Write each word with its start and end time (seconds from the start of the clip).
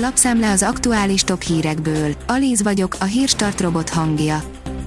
Lapszemle 0.00 0.50
az 0.50 0.62
aktuális 0.62 1.22
top 1.22 1.42
hírekből. 1.42 2.14
Alíz 2.26 2.62
vagyok, 2.62 2.96
a 3.00 3.04
hírstart 3.04 3.60
robot 3.60 3.88
hangja. 3.88 4.42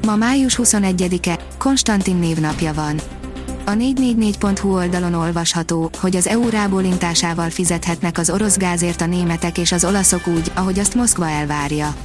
Ma 0.06 0.16
május 0.16 0.60
21-e, 0.64 1.40
Konstantin 1.58 2.16
névnapja 2.16 2.74
van. 2.74 3.00
A 3.66 3.72
444.hu 3.72 4.74
oldalon 4.74 5.14
olvasható, 5.14 5.90
hogy 6.00 6.16
az 6.16 6.28
EU 6.28 6.50
rábólintásával 6.50 7.50
fizethetnek 7.50 8.18
az 8.18 8.30
orosz 8.30 8.58
gázért 8.58 9.02
a 9.02 9.06
németek 9.06 9.58
és 9.58 9.72
az 9.72 9.86
olaszok 9.86 10.28
úgy, 10.28 10.52
ahogy 10.54 10.80
azt 10.80 10.96
Moszkva 10.96 11.30
elvárja. 11.30 11.96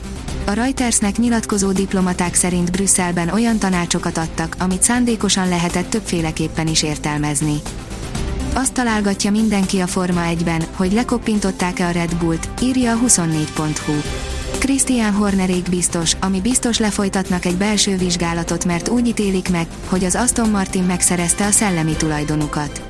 A 0.46 0.52
Reutersnek 0.52 1.16
nyilatkozó 1.16 1.72
diplomaták 1.72 2.34
szerint 2.34 2.70
Brüsszelben 2.70 3.28
olyan 3.28 3.58
tanácsokat 3.58 4.18
adtak, 4.18 4.56
amit 4.58 4.82
szándékosan 4.82 5.48
lehetett 5.48 5.90
többféleképpen 5.90 6.66
is 6.66 6.82
értelmezni. 6.82 7.60
Azt 8.58 8.72
találgatja 8.72 9.30
mindenki 9.30 9.80
a 9.80 9.86
Forma 9.86 10.20
1-ben, 10.28 10.62
hogy 10.74 10.92
lekoppintották-e 10.92 11.86
a 11.86 11.90
Red 11.90 12.16
Bullt, 12.16 12.48
írja 12.62 12.92
a 12.92 12.98
24.hu. 13.06 13.92
Christian 14.58 15.12
Hornerék 15.12 15.68
biztos, 15.70 16.12
ami 16.20 16.40
biztos 16.40 16.78
lefolytatnak 16.78 17.44
egy 17.44 17.56
belső 17.56 17.96
vizsgálatot, 17.96 18.64
mert 18.64 18.88
úgy 18.88 19.06
ítélik 19.06 19.50
meg, 19.50 19.66
hogy 19.88 20.04
az 20.04 20.14
Aston 20.14 20.48
Martin 20.48 20.82
megszerezte 20.82 21.46
a 21.46 21.50
szellemi 21.50 21.92
tulajdonukat. 21.92 22.86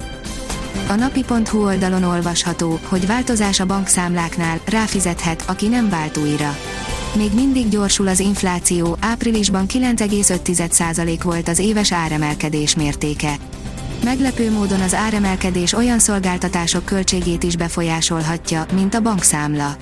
A 0.89 0.95
napi.hu 0.95 1.65
oldalon 1.65 2.03
olvasható, 2.03 2.79
hogy 2.89 3.07
változás 3.07 3.61
a 3.61 3.67
bankszámláknál, 3.67 4.61
ráfizethet, 4.67 5.45
aki 5.47 5.67
nem 5.69 5.89
vált 5.89 6.17
újra. 6.17 6.57
Még 7.17 7.35
mindig 7.35 7.69
gyorsul 7.69 8.09
az 8.09 8.21
infláció, 8.21 8.97
áprilisban 9.01 9.67
9,5% 9.69 11.21
volt 11.23 11.49
az 11.49 11.59
éves 11.59 11.93
áremelkedés 11.93 12.75
mértéke. 12.75 13.37
Meglepő 14.07 14.51
módon 14.51 14.81
az 14.81 14.95
áremelkedés 14.95 15.73
olyan 15.73 15.99
szolgáltatások 15.99 16.85
költségét 16.85 17.43
is 17.43 17.57
befolyásolhatja, 17.57 18.67
mint 18.73 18.95
a 18.95 19.01
bankszámla. 19.01 19.77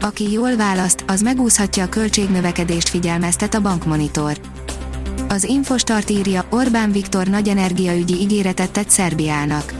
Aki 0.00 0.32
jól 0.32 0.56
választ, 0.56 1.04
az 1.06 1.20
megúszhatja 1.20 1.84
a 1.84 1.88
költségnövekedést 1.88 2.88
figyelmeztet 2.88 3.54
a 3.54 3.60
bankmonitor. 3.60 4.40
Az 5.28 5.44
Infostart 5.44 6.10
írja, 6.10 6.44
Orbán 6.50 6.92
Viktor 6.92 7.26
nagy 7.26 7.48
energiaügyi 7.48 8.20
ígéretet 8.20 8.70
tett 8.70 8.88
Szerbiának. 8.88 9.72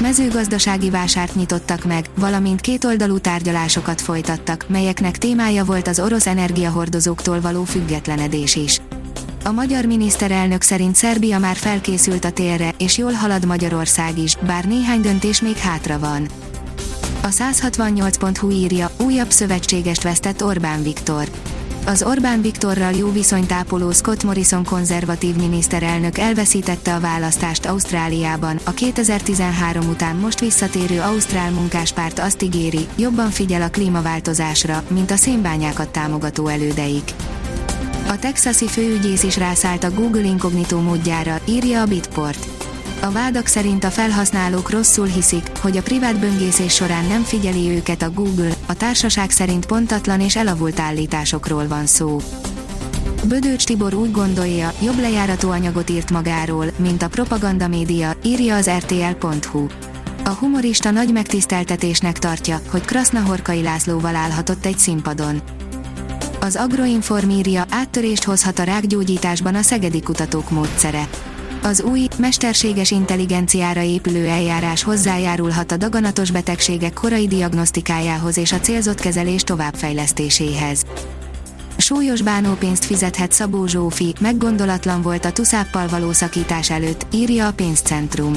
Mezőgazdasági 0.00 0.90
vásárt 0.90 1.34
nyitottak 1.34 1.84
meg, 1.84 2.06
valamint 2.14 2.60
kétoldalú 2.60 3.18
tárgyalásokat 3.18 4.00
folytattak, 4.00 4.64
melyeknek 4.68 5.18
témája 5.18 5.64
volt 5.64 5.88
az 5.88 6.00
orosz 6.00 6.26
energiahordozóktól 6.26 7.40
való 7.40 7.64
függetlenedés 7.64 8.56
is. 8.56 8.80
A 9.48 9.52
magyar 9.52 9.84
miniszterelnök 9.84 10.62
szerint 10.62 10.96
Szerbia 10.96 11.38
már 11.38 11.56
felkészült 11.56 12.24
a 12.24 12.30
térre, 12.30 12.74
és 12.78 12.98
jól 12.98 13.12
halad 13.12 13.46
Magyarország 13.46 14.18
is, 14.18 14.36
bár 14.46 14.64
néhány 14.64 15.00
döntés 15.00 15.40
még 15.40 15.56
hátra 15.56 15.98
van. 15.98 16.28
A 17.22 17.26
168.hu 17.26 18.50
írja, 18.50 18.90
újabb 19.00 19.30
szövetségest 19.30 20.02
vesztett 20.02 20.44
Orbán 20.44 20.82
Viktor. 20.82 21.28
Az 21.86 22.02
Orbán 22.02 22.40
Viktorral 22.40 22.92
jó 22.92 23.12
viszonyt 23.12 23.52
ápoló 23.52 23.90
Scott 23.90 24.24
Morrison 24.24 24.64
konzervatív 24.64 25.36
miniszterelnök 25.36 26.18
elveszítette 26.18 26.94
a 26.94 27.00
választást 27.00 27.66
Ausztráliában. 27.66 28.58
A 28.64 28.70
2013 28.70 29.88
után 29.88 30.16
most 30.16 30.40
visszatérő 30.40 31.00
Ausztrál 31.00 31.50
munkáspárt 31.50 32.18
azt 32.18 32.42
ígéri, 32.42 32.86
jobban 32.96 33.30
figyel 33.30 33.62
a 33.62 33.70
klímaváltozásra, 33.70 34.82
mint 34.88 35.10
a 35.10 35.16
szénbányákat 35.16 35.88
támogató 35.88 36.46
elődeik. 36.46 37.12
A 38.08 38.18
texasi 38.18 38.66
főügyész 38.66 39.22
is 39.22 39.36
rászállt 39.36 39.84
a 39.84 39.90
Google 39.90 40.22
inkognitó 40.22 40.80
módjára, 40.80 41.40
írja 41.44 41.80
a 41.80 41.86
Bitport. 41.86 42.46
A 43.00 43.10
vádak 43.10 43.46
szerint 43.46 43.84
a 43.84 43.90
felhasználók 43.90 44.70
rosszul 44.70 45.06
hiszik, 45.06 45.50
hogy 45.60 45.76
a 45.76 45.82
privát 45.82 46.18
böngészés 46.18 46.74
során 46.74 47.04
nem 47.04 47.22
figyeli 47.22 47.70
őket 47.70 48.02
a 48.02 48.10
Google, 48.10 48.52
a 48.66 48.74
társaság 48.74 49.30
szerint 49.30 49.66
pontatlan 49.66 50.20
és 50.20 50.36
elavult 50.36 50.80
állításokról 50.80 51.68
van 51.68 51.86
szó. 51.86 52.20
Bödőcs 53.24 53.64
Tibor 53.64 53.94
úgy 53.94 54.10
gondolja, 54.10 54.72
jobb 54.82 54.98
lejárató 54.98 55.50
anyagot 55.50 55.90
írt 55.90 56.10
magáról, 56.10 56.66
mint 56.76 57.02
a 57.02 57.08
propaganda 57.08 57.68
média, 57.68 58.16
írja 58.24 58.56
az 58.56 58.70
rtl.hu. 58.70 59.66
A 60.24 60.30
humorista 60.30 60.90
nagy 60.90 61.12
megtiszteltetésnek 61.12 62.18
tartja, 62.18 62.60
hogy 62.70 62.84
Krasznahorkai 62.84 63.62
Lászlóval 63.62 64.16
állhatott 64.16 64.66
egy 64.66 64.78
színpadon. 64.78 65.42
Az 66.40 66.56
Agroinform 66.56 67.30
írja, 67.30 67.64
áttörést 67.70 68.24
hozhat 68.24 68.58
a 68.58 68.62
rákgyógyításban 68.62 69.54
a 69.54 69.62
szegedi 69.62 70.00
kutatók 70.00 70.50
módszere. 70.50 71.08
Az 71.62 71.82
új, 71.82 72.08
mesterséges 72.16 72.90
intelligenciára 72.90 73.82
épülő 73.82 74.26
eljárás 74.26 74.82
hozzájárulhat 74.82 75.72
a 75.72 75.76
daganatos 75.76 76.30
betegségek 76.30 76.92
korai 76.92 77.26
diagnosztikájához 77.26 78.36
és 78.36 78.52
a 78.52 78.60
célzott 78.60 79.00
kezelés 79.00 79.42
továbbfejlesztéséhez. 79.42 80.84
Súlyos 81.76 82.22
bánópénzt 82.22 82.84
fizethet 82.84 83.32
Szabó 83.32 83.66
Zsófi, 83.66 84.14
meggondolatlan 84.20 85.02
volt 85.02 85.24
a 85.24 85.32
tuszáppal 85.32 85.88
való 85.88 86.12
szakítás 86.12 86.70
előtt, 86.70 87.06
írja 87.10 87.46
a 87.46 87.52
pénzcentrum. 87.52 88.36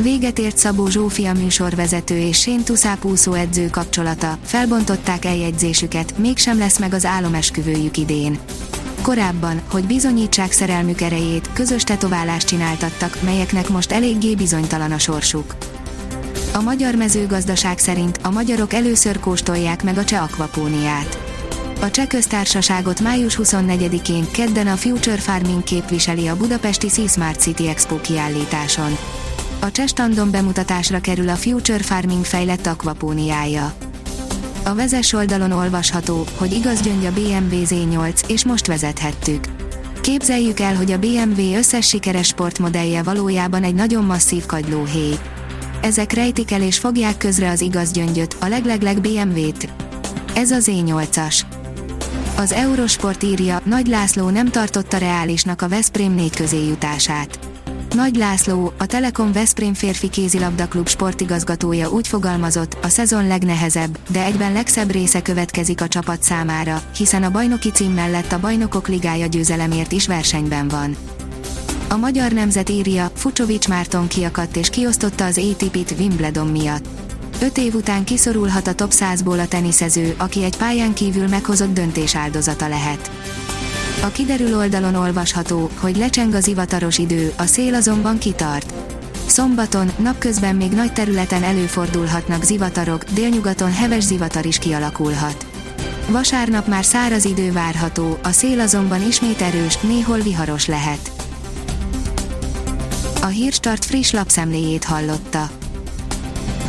Véget 0.00 0.38
ért 0.38 0.58
Szabó 0.58 0.88
Zsófia 0.88 1.32
műsorvezető 1.32 2.18
és 2.18 2.40
Sén 2.40 2.62
Tuszáp 2.62 3.06
edző 3.32 3.70
kapcsolata, 3.70 4.38
felbontották 4.44 5.24
eljegyzésüket, 5.24 6.18
mégsem 6.18 6.58
lesz 6.58 6.78
meg 6.78 6.94
az 6.94 7.04
álomesküvőjük 7.04 7.96
idén. 7.96 8.38
Korábban, 9.02 9.60
hogy 9.70 9.84
bizonyítsák 9.84 10.52
szerelmük 10.52 11.00
erejét, 11.00 11.50
közös 11.52 11.84
tetoválást 11.84 12.46
csináltattak, 12.46 13.18
melyeknek 13.24 13.68
most 13.68 13.92
eléggé 13.92 14.34
bizonytalan 14.34 14.92
a 14.92 14.98
sorsuk. 14.98 15.54
A 16.54 16.60
magyar 16.60 16.94
mezőgazdaság 16.94 17.78
szerint 17.78 18.18
a 18.22 18.30
magyarok 18.30 18.72
először 18.72 19.20
kóstolják 19.20 19.82
meg 19.82 19.98
a 19.98 20.04
cseh 20.04 20.22
akvapóniát. 20.22 21.18
A 21.80 21.90
cseh 21.90 22.06
köztársaságot 22.06 23.00
május 23.00 23.38
24-én 23.42 24.30
kedden 24.30 24.66
a 24.66 24.76
Future 24.76 25.16
Farming 25.16 25.62
képviseli 25.62 26.28
a 26.28 26.36
budapesti 26.36 26.88
Sea 26.88 27.08
Smart 27.08 27.40
City 27.40 27.68
Expo 27.68 28.00
kiállításon. 28.00 28.96
A 29.64 29.70
cseh 29.70 29.86
standon 29.86 30.30
bemutatásra 30.30 31.00
kerül 31.00 31.28
a 31.28 31.34
Future 31.34 31.82
Farming 31.82 32.24
fejlett 32.24 32.66
akvapóniája. 32.66 33.72
A 34.64 34.74
vezes 34.74 35.12
oldalon 35.12 35.52
olvasható, 35.52 36.26
hogy 36.36 36.52
igaz 36.52 36.80
gyöngy 36.80 37.04
a 37.04 37.12
BMW 37.12 37.62
Z8, 37.64 38.28
és 38.28 38.44
most 38.44 38.66
vezethettük. 38.66 39.44
Képzeljük 40.00 40.60
el, 40.60 40.76
hogy 40.76 40.92
a 40.92 40.98
BMW 40.98 41.56
összes 41.56 41.88
sikeres 41.88 42.26
sportmodellje 42.26 43.02
valójában 43.02 43.62
egy 43.62 43.74
nagyon 43.74 44.04
masszív 44.04 44.46
kagylóhéj. 44.46 45.14
Ezek 45.82 46.12
rejtik 46.12 46.50
el 46.50 46.62
és 46.62 46.78
fogják 46.78 47.16
közre 47.16 47.50
az 47.50 47.60
igaz 47.60 47.90
gyöngyöt, 47.90 48.36
a 48.40 48.46
leglegleg 48.46 49.00
BMW-t. 49.00 49.68
Ez 50.34 50.50
a 50.50 50.58
Z8-as. 50.58 51.40
Az 52.36 52.52
Eurosport 52.52 53.22
írja, 53.22 53.60
Nagy 53.64 53.86
László 53.86 54.28
nem 54.28 54.50
tartotta 54.50 54.96
reálisnak 54.96 55.62
a 55.62 55.68
Veszprém 55.68 56.14
négy 56.14 56.36
közé 56.36 56.66
jutását. 56.66 57.51
Nagy 57.94 58.16
László, 58.16 58.72
a 58.78 58.86
Telekom 58.86 59.32
Veszprém 59.32 59.74
férfi 59.74 60.08
kézilabdaklub 60.08 60.88
sportigazgatója 60.88 61.90
úgy 61.90 62.08
fogalmazott, 62.08 62.76
a 62.82 62.88
szezon 62.88 63.26
legnehezebb, 63.26 63.98
de 64.08 64.24
egyben 64.24 64.52
legszebb 64.52 64.90
része 64.90 65.22
következik 65.22 65.80
a 65.80 65.88
csapat 65.88 66.22
számára, 66.22 66.82
hiszen 66.96 67.22
a 67.22 67.30
bajnoki 67.30 67.70
cím 67.70 67.90
mellett 67.90 68.32
a 68.32 68.40
bajnokok 68.40 68.88
ligája 68.88 69.26
győzelemért 69.26 69.92
is 69.92 70.06
versenyben 70.06 70.68
van. 70.68 70.96
A 71.88 71.96
magyar 71.96 72.32
nemzet 72.32 72.68
írja, 72.68 73.10
Fucsovics 73.14 73.68
Márton 73.68 74.08
kiakadt 74.08 74.56
és 74.56 74.70
kiosztotta 74.70 75.24
az 75.24 75.38
ATP-t 75.38 75.94
Wimbledon 75.98 76.46
miatt. 76.46 76.86
Öt 77.40 77.58
év 77.58 77.74
után 77.74 78.04
kiszorulhat 78.04 78.66
a 78.66 78.74
top 78.74 78.92
100-ból 78.94 79.40
a 79.42 79.48
teniszező, 79.48 80.14
aki 80.18 80.44
egy 80.44 80.56
pályán 80.56 80.94
kívül 80.94 81.28
meghozott 81.28 81.74
döntés 81.74 82.16
áldozata 82.16 82.68
lehet. 82.68 83.10
A 84.00 84.06
kiderül 84.12 84.56
oldalon 84.56 84.94
olvasható, 84.94 85.70
hogy 85.78 85.96
lecseng 85.96 86.34
az 86.34 86.46
ivataros 86.46 86.98
idő, 86.98 87.32
a 87.36 87.46
szél 87.46 87.74
azonban 87.74 88.18
kitart. 88.18 88.72
Szombaton, 89.26 89.92
napközben 89.98 90.56
még 90.56 90.72
nagy 90.72 90.92
területen 90.92 91.42
előfordulhatnak 91.42 92.44
zivatarok, 92.44 93.04
délnyugaton 93.04 93.72
heves 93.72 94.04
zivatar 94.04 94.46
is 94.46 94.58
kialakulhat. 94.58 95.46
Vasárnap 96.08 96.66
már 96.66 96.84
száraz 96.84 97.24
idő 97.24 97.52
várható, 97.52 98.18
a 98.22 98.30
szél 98.30 98.60
azonban 98.60 99.06
ismét 99.06 99.40
erős, 99.40 99.78
néhol 99.78 100.18
viharos 100.18 100.66
lehet. 100.66 101.10
A 103.22 103.26
Hírstart 103.26 103.84
friss 103.84 104.10
lapszemléjét 104.10 104.84
hallotta. 104.84 105.50